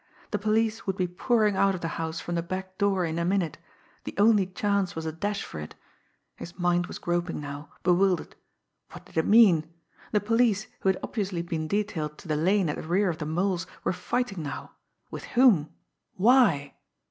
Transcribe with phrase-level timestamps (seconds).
[0.31, 3.23] The police would be pouring out of the house from the back door in a
[3.23, 3.59] minute
[4.03, 5.75] the only chance was a dash for it.
[6.37, 8.35] His mind was groping now, bewildered.
[8.93, 9.71] What did it mean?
[10.11, 13.27] The police who had obviously been detailed to the lane at the rear of the
[13.27, 14.71] Mole's were fighting now
[15.11, 15.69] with whom
[16.15, 16.77] why?